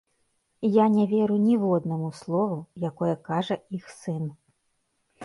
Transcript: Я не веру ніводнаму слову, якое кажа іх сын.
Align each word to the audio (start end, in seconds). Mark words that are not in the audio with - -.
Я 0.75 0.85
не 0.93 1.03
веру 1.11 1.35
ніводнаму 1.47 2.09
слову, 2.21 2.57
якое 2.89 3.13
кажа 3.29 3.59
іх 3.81 3.93
сын. 3.99 4.23